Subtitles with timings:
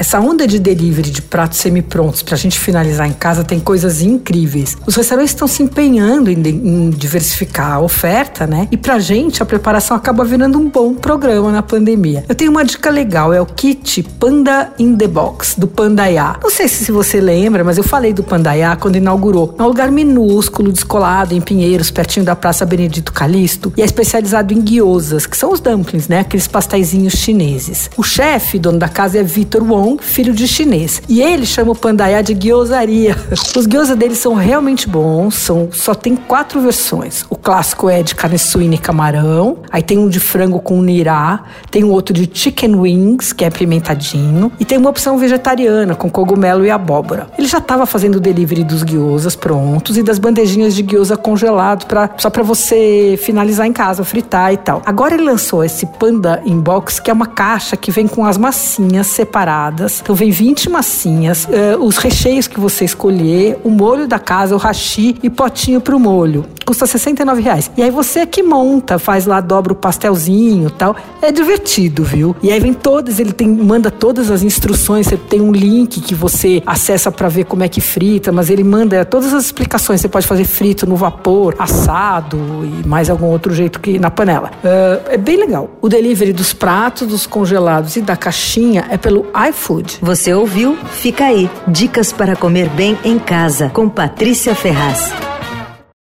[0.00, 4.74] Essa onda de delivery de pratos semi-prontos pra gente finalizar em casa tem coisas incríveis.
[4.86, 8.66] Os restaurantes estão se empenhando em, em diversificar a oferta, né?
[8.70, 12.24] E pra gente a preparação acaba virando um bom programa na pandemia.
[12.26, 16.38] Eu tenho uma dica legal, é o kit Panda in the Box, do Pandaiá.
[16.42, 19.54] Não sei se você lembra, mas eu falei do Pandaiá quando inaugurou.
[19.58, 24.54] É um lugar minúsculo, descolado, em Pinheiros, pertinho da Praça Benedito Calixto, e é especializado
[24.54, 26.20] em guiosas, que são os dumplings, né?
[26.20, 27.90] Aqueles pasteizinhos chineses.
[27.98, 31.02] O chefe, dono da casa, é Vitor Wong, filho de chinês.
[31.08, 33.16] E ele chama o Pandaiá de guiosaria.
[33.56, 37.24] Os gyoza deles são realmente bons, são, só tem quatro versões.
[37.30, 41.44] O clássico é de carne suína e camarão, aí tem um de frango com nirá,
[41.70, 46.10] tem um outro de chicken wings, que é apimentadinho, e tem uma opção vegetariana com
[46.10, 47.28] cogumelo e abóbora.
[47.50, 52.10] Já estava fazendo o delivery dos gyozas prontos e das bandejinhas de gyoza congelado pra,
[52.16, 54.80] só para você finalizar em casa, fritar e tal.
[54.86, 59.08] Agora ele lançou esse Panda Inbox, que é uma caixa que vem com as massinhas
[59.08, 59.98] separadas.
[60.00, 64.58] Então vem 20 massinhas, uh, os recheios que você escolher, o molho da casa, o
[64.58, 66.46] hashi e potinho pro molho.
[66.70, 67.68] Custa 69 reais.
[67.76, 70.94] E aí você que monta, faz lá, dobra o pastelzinho tal.
[71.20, 72.36] É divertido, viu?
[72.40, 76.14] E aí vem todas, ele tem, manda todas as instruções, você tem um link que
[76.14, 80.00] você acessa para ver como é que frita, mas ele manda todas as explicações.
[80.00, 84.52] Você pode fazer frito no vapor, assado e mais algum outro jeito que na panela.
[84.62, 85.70] Uh, é bem legal.
[85.80, 89.98] O delivery dos pratos, dos congelados e da caixinha é pelo iFood.
[90.02, 90.78] Você ouviu?
[90.92, 91.50] Fica aí.
[91.66, 95.29] Dicas para comer bem em casa com Patrícia Ferraz.